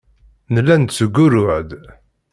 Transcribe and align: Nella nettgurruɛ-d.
Nella 0.53 0.75
nettgurruɛ-d. 0.77 1.71